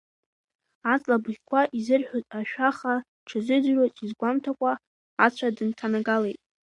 Аҵла 0.93 1.15
абыӷьқәа 1.19 1.61
изырҳәоз 1.77 2.23
ашәа 2.37 2.69
хаа 2.77 2.97
дшазыӡырҩуаз 3.23 3.91
изгәамҭакәа 4.03 4.71
ацәа 5.25 5.47
дынҭанагалеит. 5.55 6.39